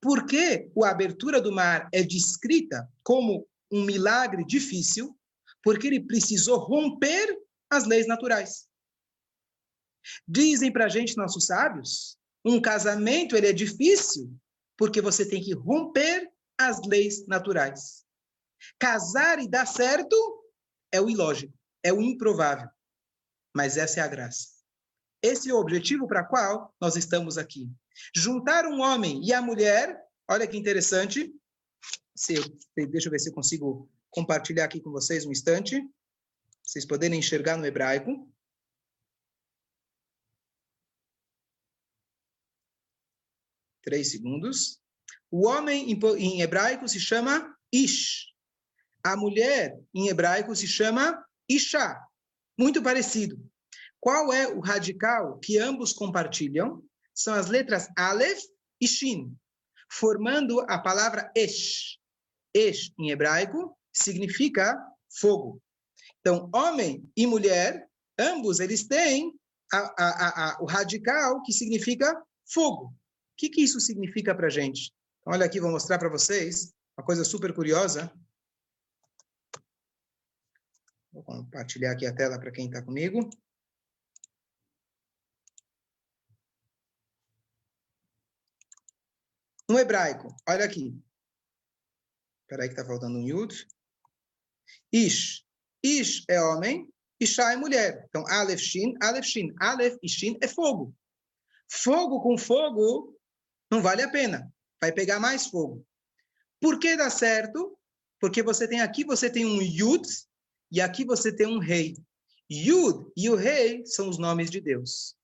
[0.01, 5.17] Por que a abertura do mar é descrita como um milagre difícil?
[5.63, 7.37] Porque ele precisou romper
[7.69, 8.67] as leis naturais.
[10.27, 14.33] Dizem para a gente nossos sábios, um casamento ele é difícil
[14.77, 18.05] porque você tem que romper as leis naturais.
[18.77, 20.15] Casar e dar certo
[20.91, 22.69] é o ilógico, é o improvável.
[23.55, 24.47] Mas essa é a graça.
[25.21, 27.69] Esse é o objetivo para qual nós estamos aqui.
[28.15, 31.33] Juntar um homem e a mulher, olha que interessante.
[32.15, 32.35] Se
[32.75, 35.81] deixa eu ver se eu consigo compartilhar aqui com vocês um instante.
[36.63, 38.31] Vocês poderem enxergar no hebraico.
[43.81, 44.79] Três segundos.
[45.31, 48.29] O homem em hebraico se chama Ish.
[49.03, 51.99] A mulher em hebraico se chama Isha.
[52.57, 53.39] Muito parecido.
[53.99, 56.83] Qual é o radical que ambos compartilham?
[57.13, 58.41] São as letras Aleph
[58.79, 59.35] e Shin,
[59.89, 61.97] formando a palavra Esh.
[62.53, 64.77] Esh, em hebraico, significa
[65.09, 65.61] fogo.
[66.19, 69.33] Então, homem e mulher, ambos eles têm
[69.71, 72.85] a, a, a, o radical que significa fogo.
[72.85, 72.93] O
[73.37, 74.93] que, que isso significa para a gente?
[75.21, 78.11] Então, olha aqui, vou mostrar para vocês uma coisa super curiosa.
[81.11, 83.29] Vou compartilhar aqui a tela para quem está comigo.
[89.69, 90.99] No hebraico, olha aqui.
[92.41, 93.67] Espera aí que está faltando um yud.
[94.91, 95.43] Ish.
[95.83, 96.87] Ish é homem,
[97.19, 98.05] Isha é mulher.
[98.07, 99.53] Então, Aleph Shin, Aleph Shin.
[99.59, 100.95] Aleph e Shin é fogo.
[101.69, 103.15] Fogo com fogo
[103.69, 104.51] não vale a pena.
[104.81, 105.85] Vai pegar mais fogo.
[106.61, 107.77] Por que dá certo?
[108.19, 110.07] Porque você tem aqui, você tem um Yud
[110.71, 111.95] e aqui você tem um rei.
[112.49, 115.15] Yud e o rei são os nomes de Deus.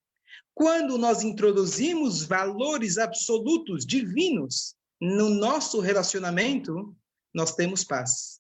[0.53, 6.95] Quando nós introduzimos valores absolutos, divinos, no nosso relacionamento,
[7.34, 8.39] nós temos paz.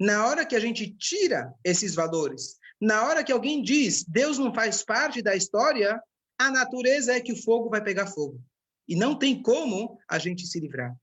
[0.00, 4.52] Na hora que a gente tira esses valores, na hora que alguém diz Deus não
[4.52, 6.00] faz parte da história,
[6.38, 8.40] a natureza é que o fogo vai pegar fogo.
[8.88, 10.94] E não tem como a gente se livrar.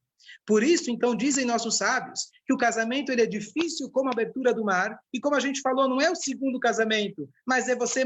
[0.45, 4.54] Por isso, então, dizem nossos sábios que o casamento ele é difícil como a abertura
[4.54, 8.04] do mar, e como a gente falou, não é o segundo casamento, mas é você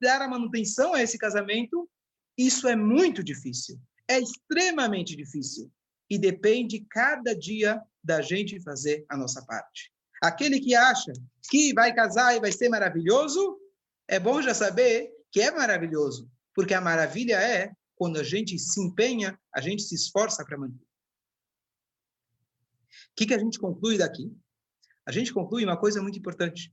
[0.00, 1.88] dar a manutenção a esse casamento.
[2.36, 5.70] Isso é muito difícil, é extremamente difícil,
[6.10, 9.93] e depende cada dia da gente fazer a nossa parte.
[10.24, 11.12] Aquele que acha
[11.50, 13.60] que vai casar e vai ser maravilhoso,
[14.08, 18.80] é bom já saber que é maravilhoso, Porque a maravilha é quando a gente se
[18.80, 20.82] empenha, a gente se esforça para manter.
[20.82, 20.86] O
[23.14, 24.34] que, que a gente conclui daqui?
[25.04, 26.72] A gente conclui uma coisa muito importante.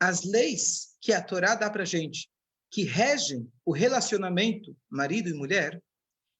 [0.00, 2.26] As leis que a Torá dá para gente,
[2.70, 5.78] que regem o relacionamento marido e mulher,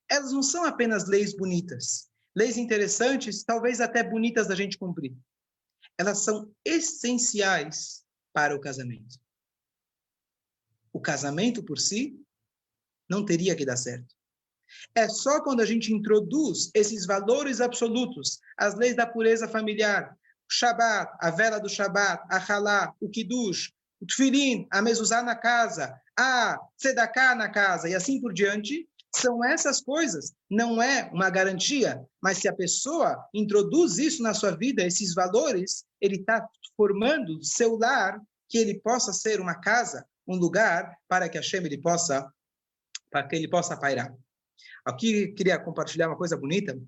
[0.08, 5.14] elas não são apenas leis bonitas, leis interessantes, talvez até bonitas da gente cumprir.
[6.00, 9.18] Elas são essenciais para o casamento.
[10.90, 12.18] O casamento por si
[13.06, 14.14] não teria que dar certo.
[14.94, 20.16] É só quando a gente introduz esses valores absolutos, as leis da pureza familiar,
[20.48, 25.36] o Shabat, a vela do Shabat, a Halá, o Kiddush, o Tfilim, a mezuzá na
[25.36, 30.32] casa, a Tzedakah na casa e assim por diante, são essas coisas.
[30.48, 35.84] Não é uma garantia, mas se a pessoa introduz isso na sua vida, esses valores,
[36.00, 41.38] ele está formando seu lar, que ele possa ser uma casa, um lugar para que
[41.38, 42.32] a Shem ele possa,
[43.10, 44.14] para que ele possa pairar.
[44.84, 46.80] Aqui queria compartilhar uma coisa bonita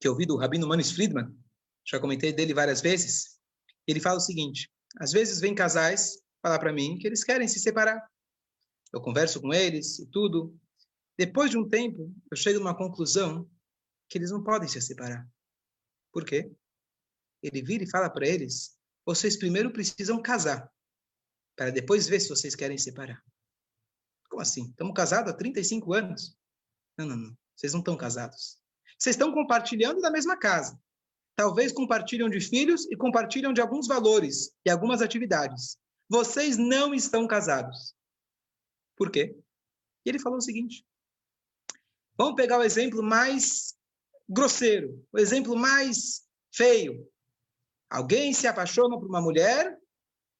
[0.00, 1.32] que eu ouvi do Rabino Manis Friedman,
[1.86, 3.38] já comentei dele várias vezes.
[3.86, 7.60] Ele fala o seguinte: às vezes vem casais falar para mim que eles querem se
[7.60, 8.02] separar
[8.92, 10.58] eu converso com eles e tudo.
[11.18, 13.48] Depois de um tempo, eu chego a uma conclusão
[14.08, 15.26] que eles não podem se separar.
[16.12, 16.52] Por quê?
[17.42, 20.70] Ele vira e fala para eles: vocês primeiro precisam casar,
[21.56, 23.22] para depois ver se vocês querem separar.
[24.28, 24.70] Como assim?
[24.70, 26.36] Estamos casados há 35 anos?
[26.96, 27.36] Não, não, não.
[27.56, 28.58] Vocês não estão casados.
[28.98, 30.78] Vocês estão compartilhando da mesma casa.
[31.34, 35.78] Talvez compartilham de filhos e compartilham de alguns valores e algumas atividades.
[36.08, 37.94] Vocês não estão casados.
[39.02, 39.36] Por quê?
[40.06, 40.86] E ele falou o seguinte:
[42.16, 43.76] vamos pegar o exemplo mais
[44.28, 46.22] grosseiro, o exemplo mais
[46.54, 47.10] feio.
[47.90, 49.76] Alguém se apaixona por uma mulher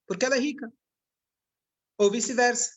[0.06, 0.72] porque ela é rica.
[1.98, 2.70] Ou vice-versa.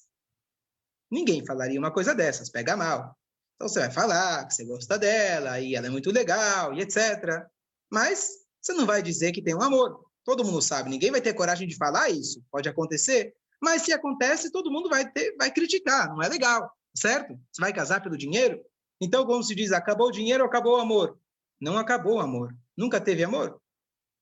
[1.12, 3.15] Ninguém falaria uma coisa dessas, pega mal.
[3.54, 7.45] Então você vai falar que você gosta dela e ela é muito legal e etc.
[7.91, 10.04] Mas você não vai dizer que tem um amor.
[10.24, 12.43] Todo mundo sabe, ninguém vai ter coragem de falar isso.
[12.50, 17.39] Pode acontecer, mas se acontece, todo mundo vai ter, vai criticar, não é legal, certo?
[17.52, 18.63] Você vai casar pelo dinheiro?
[19.02, 21.20] Então, como se diz, acabou o dinheiro, acabou o amor.
[21.60, 22.56] Não acabou o amor.
[22.76, 23.62] Nunca teve amor.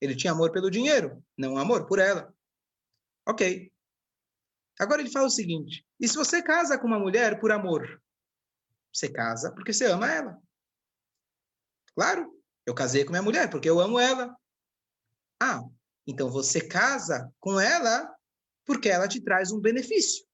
[0.02, 2.34] Ele tinha amor pelo dinheiro, não amor por ela.
[3.28, 3.72] Ok.
[4.80, 8.02] Agora ele fala o seguinte: e se você casa com uma mulher por amor?
[8.92, 10.42] Você casa porque você ama ela.
[11.96, 12.30] Claro,
[12.66, 14.36] eu casei com minha mulher porque eu amo ela.
[15.42, 15.62] Ah,
[16.06, 18.14] então você casa com ela
[18.66, 20.26] porque ela te traz um benefício.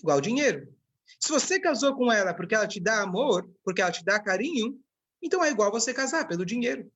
[0.00, 0.74] Igual dinheiro.
[1.20, 4.78] Se você casou com ela porque ela te dá amor, porque ela te dá carinho,
[5.22, 6.90] então é igual você casar pelo dinheiro.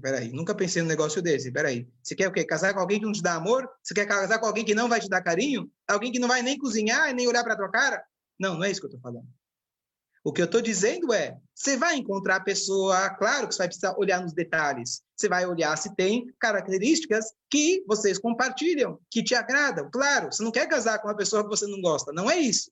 [0.00, 1.50] Peraí, nunca pensei num negócio desse.
[1.50, 2.44] Peraí, você quer o quê?
[2.44, 3.68] Casar com alguém que não te dá amor?
[3.82, 5.70] Você quer casar com alguém que não vai te dar carinho?
[5.86, 8.02] Alguém que não vai nem cozinhar e nem olhar para tua cara?
[8.38, 9.26] Não, não é isso que eu estou falando.
[10.28, 13.68] O que eu estou dizendo é, você vai encontrar a pessoa, claro que você vai
[13.68, 15.02] precisar olhar nos detalhes.
[15.16, 19.90] Você vai olhar se tem características que vocês compartilham, que te agradam.
[19.90, 22.70] Claro, você não quer casar com uma pessoa que você não gosta, não é isso.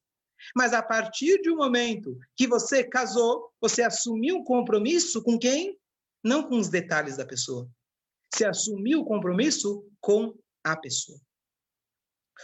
[0.54, 5.78] Mas a partir de um momento que você casou, você assumiu um compromisso com quem?
[6.22, 7.66] Não com os detalhes da pessoa.
[8.34, 11.18] Você assumiu o compromisso com a pessoa.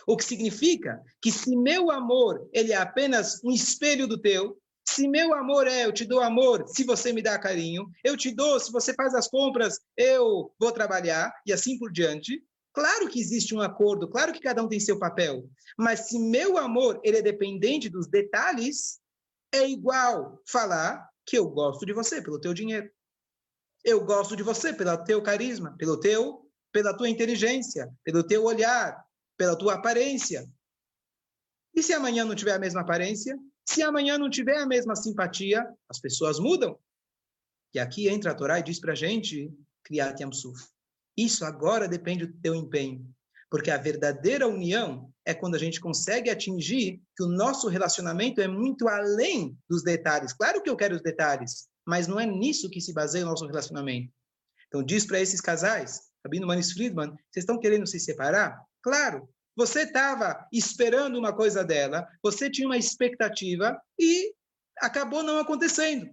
[0.07, 5.09] O que significa que se meu amor ele é apenas um espelho do teu, se
[5.09, 8.59] meu amor é, eu te dou amor se você me dá carinho, eu te dou
[8.59, 12.45] se você faz as compras, eu vou trabalhar e assim por diante.
[12.75, 16.57] Claro que existe um acordo, claro que cada um tem seu papel, mas se meu
[16.57, 18.99] amor ele é dependente dos detalhes,
[19.53, 22.91] é igual falar que eu gosto de você pelo teu dinheiro.
[23.85, 29.05] Eu gosto de você pelo teu carisma, pelo teu, pela tua inteligência, pelo teu olhar,
[29.37, 30.49] pela tua aparência.
[31.75, 33.39] E se amanhã não tiver a mesma aparência?
[33.69, 36.79] Se amanhã não tiver a mesma simpatia, as pessoas mudam.
[37.75, 39.51] E aqui entra a Torá e diz para a gente,
[39.85, 40.63] Kriyat Yamsuf,
[41.17, 43.07] isso agora depende do teu empenho.
[43.51, 48.49] Porque a verdadeira união é quando a gente consegue atingir que o nosso relacionamento é
[48.49, 50.33] muito além dos detalhes.
[50.33, 53.47] Claro que eu quero os detalhes, mas não é nisso que se baseia o nosso
[53.47, 54.13] relacionamento.
[54.69, 58.59] Então diz para esses casais, Rabino Manis Friedman, vocês estão querendo se separar?
[58.83, 64.35] Claro, você estava esperando uma coisa dela, você tinha uma expectativa e
[64.79, 66.11] acabou não acontecendo.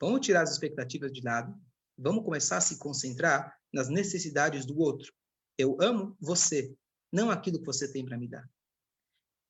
[0.00, 1.54] Vamos tirar as expectativas de lado,
[1.96, 5.12] vamos começar a se concentrar nas necessidades do outro.
[5.58, 6.74] Eu amo você,
[7.12, 8.48] não aquilo que você tem para me dar.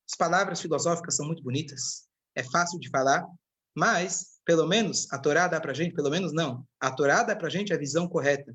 [0.09, 3.25] As palavras filosóficas são muito bonitas, é fácil de falar,
[3.73, 7.49] mas, pelo menos, a Torá dá para gente, pelo menos não, a Torá dá para
[7.49, 8.53] gente a visão correta.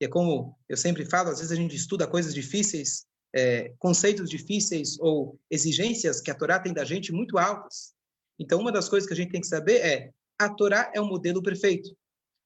[0.00, 4.30] E é como eu sempre falo, às vezes a gente estuda coisas difíceis, é, conceitos
[4.30, 7.92] difíceis ou exigências que a Torá tem da gente muito altas.
[8.38, 11.06] Então, uma das coisas que a gente tem que saber é a Torá é o
[11.06, 11.90] modelo perfeito.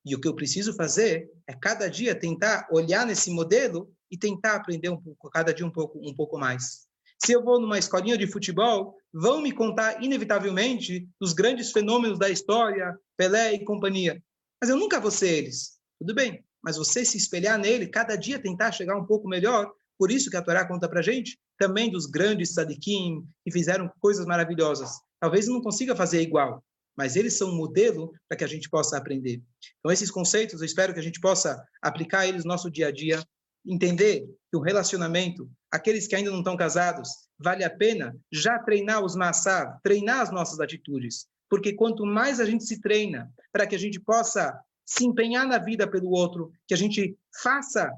[0.04, 4.54] E o que eu preciso fazer é cada dia tentar olhar nesse modelo e tentar
[4.54, 6.88] aprender um pouco, cada dia um pouco, um pouco mais.
[7.22, 12.30] Se eu vou numa escolinha de futebol, vão me contar inevitavelmente os grandes fenômenos da
[12.30, 14.22] história, Pelé e companhia.
[14.60, 15.78] Mas eu nunca vou ser eles.
[15.98, 20.12] Tudo bem, mas você se espelhar nele, cada dia tentar chegar um pouco melhor, por
[20.12, 24.90] isso que a Torá conta para gente, também dos grandes sadiquim, que fizeram coisas maravilhosas.
[25.20, 26.62] Talvez não consiga fazer igual,
[26.96, 29.42] mas eles são um modelo para que a gente possa aprender.
[29.78, 32.92] Então, esses conceitos, eu espero que a gente possa aplicar eles no nosso dia a
[32.92, 33.22] dia,
[33.66, 39.04] entender que o relacionamento, aqueles que ainda não estão casados, vale a pena já treinar
[39.04, 43.74] os massá, treinar as nossas atitudes, porque quanto mais a gente se treina para que
[43.74, 47.92] a gente possa se empenhar na vida pelo outro, que a gente faça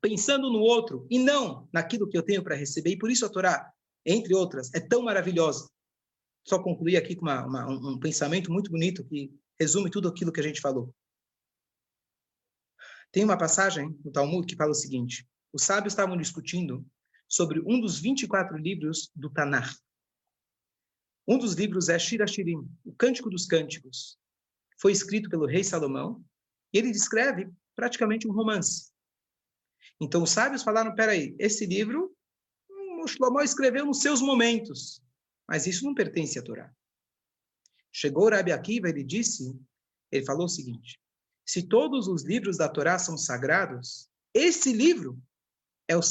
[0.00, 3.28] pensando no outro e não naquilo que eu tenho para receber, e por isso a
[3.28, 3.72] Torá,
[4.04, 5.68] entre outras, é tão maravilhosa.
[6.46, 10.40] Só concluir aqui com uma, uma, um pensamento muito bonito que resume tudo aquilo que
[10.40, 10.94] a gente falou.
[13.12, 16.86] Tem uma passagem no Talmud que fala o seguinte: os sábios estavam discutindo
[17.28, 19.70] sobre um dos 24 livros do Tanakh.
[21.28, 24.18] Um dos livros é Shira Shirim, o Cântico dos Cânticos.
[24.80, 26.24] Foi escrito pelo rei Salomão
[26.72, 28.90] e ele descreve praticamente um romance.
[30.00, 32.14] Então os sábios falaram: peraí, esse livro
[33.02, 35.02] o Shlomo escreveu nos seus momentos,
[35.48, 36.72] mas isso não pertence à Torá.
[37.92, 39.58] Chegou o Rabi Akiva, ele disse,
[40.12, 41.00] ele falou o seguinte:
[41.46, 45.20] se todos os livros da Torá são sagrados, esse livro
[45.88, 46.02] é o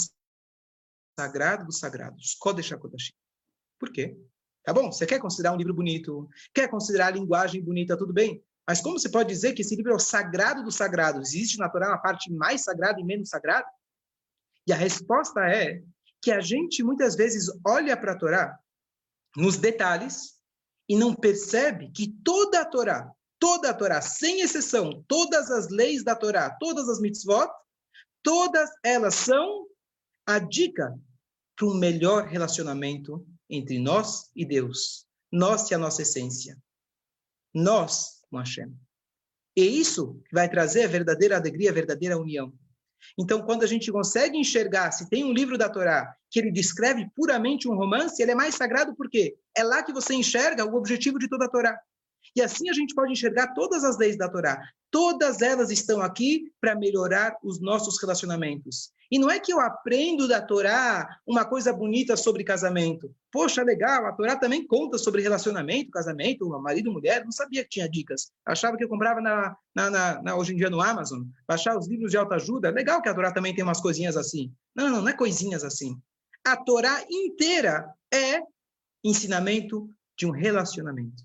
[1.18, 3.14] sagrado dos sagrados, Kodesh HaKodashim.
[3.80, 4.18] Por quê?
[4.64, 8.44] Tá bom, você quer considerar um livro bonito, quer considerar a linguagem bonita, tudo bem.
[8.68, 11.30] Mas como você pode dizer que esse livro é o sagrado dos sagrados?
[11.30, 13.68] Existe na Torá uma parte mais sagrada e menos sagrada?
[14.70, 15.84] E a resposta é
[16.22, 18.58] que a gente muitas vezes olha para a Torá
[19.36, 20.40] nos detalhes
[20.88, 26.04] e não percebe que toda a Torá toda a Torá, sem exceção, todas as leis
[26.04, 27.50] da Torá, todas as mitzvot,
[28.22, 29.66] todas elas são
[30.28, 30.94] a dica
[31.56, 36.62] para um melhor relacionamento entre nós e Deus, nós e a nossa essência,
[37.54, 38.78] nós com Hashem.
[39.56, 42.54] E isso vai trazer a verdadeira alegria, a verdadeira união.
[43.18, 47.10] Então, quando a gente consegue enxergar, se tem um livro da Torá que ele descreve
[47.16, 51.18] puramente um romance, ele é mais sagrado porque é lá que você enxerga o objetivo
[51.18, 51.80] de toda a Torá.
[52.36, 54.62] E assim a gente pode enxergar todas as leis da Torá.
[54.92, 58.92] Todas elas estão aqui para melhorar os nossos relacionamentos.
[59.12, 63.14] E não é que eu aprendo da Torá uma coisa bonita sobre casamento.
[63.32, 67.24] Poxa, legal, a Torá também conta sobre relacionamento, casamento, marido, mulher.
[67.24, 68.32] Não sabia que tinha dicas.
[68.46, 71.88] Achava que eu comprava na, na, na, na hoje em dia no Amazon, baixar os
[71.88, 72.70] livros de autoajuda.
[72.70, 74.54] Legal que a Torá também tem umas coisinhas assim.
[74.76, 76.00] Não, não, não é coisinhas assim.
[76.46, 78.42] A Torá inteira é
[79.04, 81.24] ensinamento de um relacionamento.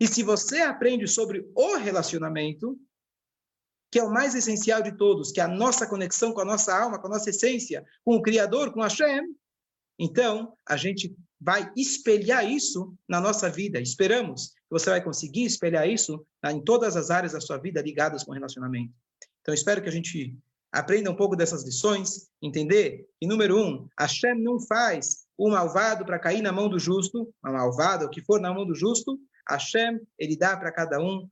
[0.00, 2.78] E se você aprende sobre o relacionamento,
[3.90, 6.74] que é o mais essencial de todos, que é a nossa conexão com a nossa
[6.74, 9.22] alma, com a nossa essência, com o Criador, com Hashem,
[9.98, 13.80] então a gente vai espelhar isso na nossa vida.
[13.80, 18.24] Esperamos que você vai conseguir espelhar isso em todas as áreas da sua vida ligadas
[18.24, 18.94] com o relacionamento.
[19.42, 20.38] Então espero que a gente
[20.72, 26.18] aprenda um pouco dessas lições, entender que, número um, Hashem não faz o malvado para
[26.18, 29.18] cair na mão do justo, o malvado, o que for na mão do justo,
[29.48, 31.28] Hashem, ele dá para cada um,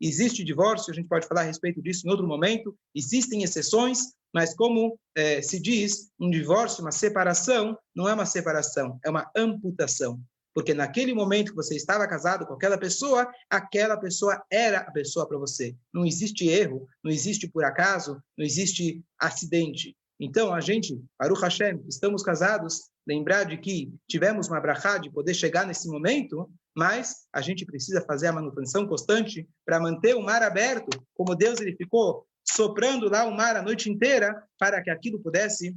[0.00, 4.54] existe divórcio, a gente pode falar a respeito disso em outro momento, existem exceções, mas
[4.54, 10.20] como é, se diz, um divórcio, uma separação, não é uma separação, é uma amputação.
[10.54, 15.26] Porque naquele momento que você estava casado com aquela pessoa, aquela pessoa era a pessoa
[15.26, 15.74] para você.
[15.92, 19.96] Não existe erro, não existe por acaso, não existe acidente.
[20.20, 25.34] Então, a gente, Baruch Hashem, estamos casados, lembrar de que tivemos uma brachá de poder
[25.34, 30.42] chegar nesse momento, mas a gente precisa fazer a manutenção constante para manter o mar
[30.42, 35.20] aberto, como Deus ele ficou soprando lá o mar a noite inteira para que aquilo
[35.20, 35.76] pudesse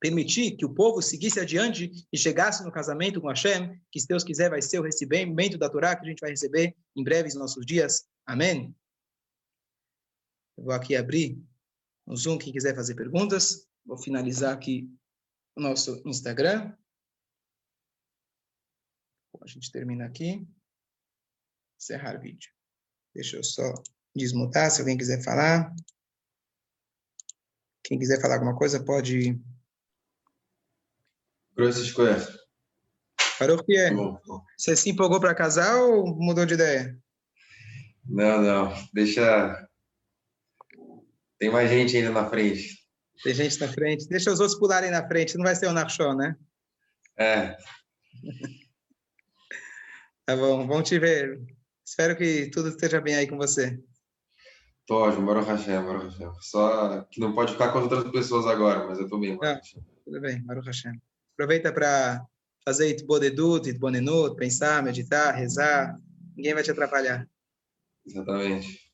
[0.00, 4.22] permitir que o povo seguisse adiante e chegasse no casamento com Hashem, que se Deus
[4.22, 7.64] quiser vai ser o recebimento da Torá que a gente vai receber em breves nossos
[7.66, 8.06] dias.
[8.26, 8.74] Amém?
[10.56, 11.42] Eu vou aqui abrir
[12.06, 13.66] o Zoom, quem quiser fazer perguntas.
[13.84, 14.88] Vou finalizar aqui
[15.56, 16.72] o nosso Instagram.
[19.42, 20.46] A gente termina aqui.
[21.78, 22.50] Encerrar vídeo.
[23.14, 23.72] Deixa eu só
[24.14, 25.74] desmutar se alguém quiser falar.
[27.84, 29.40] Quem quiser falar alguma coisa pode.
[31.56, 31.82] Grosso
[33.64, 33.90] que é?
[34.56, 36.98] Você se empolgou para casar ou mudou de ideia?
[38.04, 38.88] Não, não.
[38.92, 39.68] Deixa.
[41.38, 42.78] Tem mais gente ainda na frente.
[43.22, 44.08] Tem gente na frente.
[44.08, 45.36] Deixa os outros pularem na frente.
[45.36, 46.36] Não vai ser o Nachshon, né?
[47.16, 47.56] É,
[50.28, 51.40] Tá bom, vamos te ver.
[51.82, 53.82] Espero que tudo esteja bem aí com você.
[54.86, 56.30] tô ótimo, Baruch Hashem, Baruch Hashem.
[56.42, 59.82] Só que não pode ficar com as outras pessoas agora, mas eu tô bem, Hashem.
[60.04, 61.00] Tudo bem, Baruch Hashem.
[61.32, 62.26] Aproveita para
[62.62, 65.98] fazer itbodedut, itbonenut, pensar, meditar, rezar.
[66.36, 67.26] Ninguém vai te atrapalhar.
[68.06, 68.92] Exatamente.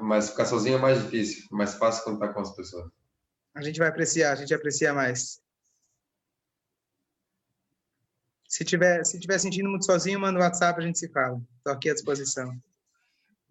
[0.00, 2.88] Mas ficar, sozinho é mais difícil, mais fácil quando tá com as pessoas.
[3.52, 5.44] A gente vai apreciar, a gente aprecia mais.
[8.56, 11.38] Se tiver, se tiver sentindo muito sozinho, manda o WhatsApp, a gente se fala.
[11.58, 12.58] Estou aqui à disposição.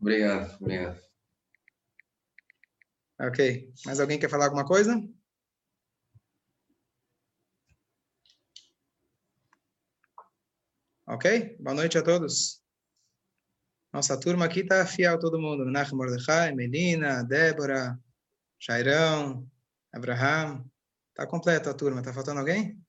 [0.01, 0.99] Obrigado, obrigado.
[3.19, 3.71] Ok.
[3.85, 4.99] Mais alguém quer falar alguma coisa?
[11.05, 11.55] Ok?
[11.59, 12.63] Boa noite a todos.
[13.93, 15.65] Nossa turma aqui está fiel todo mundo.
[15.65, 17.95] Menachem Mordechai, Melina, Débora,
[18.59, 19.47] Jairão,
[19.93, 20.65] Abraham.
[21.09, 21.99] Está completa a turma.
[21.99, 22.83] Está faltando alguém?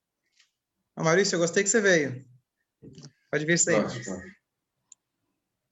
[0.96, 2.24] Ô, Maurício, eu gostei que você veio.
[3.30, 3.98] Pode vir sempre.
[3.98, 4.22] Ótimo.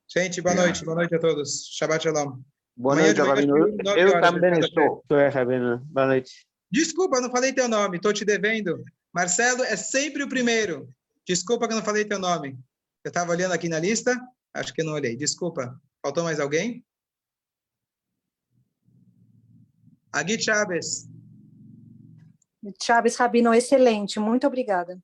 [0.06, 0.84] Gente, boa noite.
[0.84, 1.66] Boa noite a todos.
[1.72, 2.40] Shabbat Shalom.
[2.76, 3.56] Boa Amanhã noite, Rabino.
[3.96, 5.00] Eu também estou.
[5.00, 5.78] Estou, Rabino.
[5.86, 6.46] Boa noite.
[6.70, 8.84] Desculpa, não falei teu nome, estou te devendo.
[9.12, 10.88] Marcelo é sempre o primeiro.
[11.26, 12.58] Desculpa que eu não falei teu nome.
[13.04, 14.20] Eu estava olhando aqui na lista,
[14.52, 15.16] acho que eu não olhei.
[15.16, 15.80] Desculpa.
[16.02, 16.84] Faltou mais alguém?
[20.12, 21.08] Agui Chaves.
[22.82, 25.00] Chaves Rabino, excelente, muito obrigada.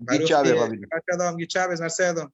[0.00, 0.54] Baruch Chaves, Shea.
[0.54, 0.84] Rabino.
[0.86, 2.28] Shabbat Shalom, Gui Chaves, Marcelo.